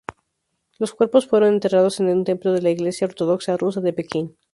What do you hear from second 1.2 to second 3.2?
fueron enterrados en un templo la iglesia